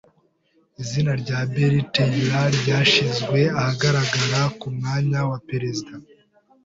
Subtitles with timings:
[0.81, 5.91] Izina rya Barry Taylor ryashyizwe ahagaragara ku mwanya wa perezida.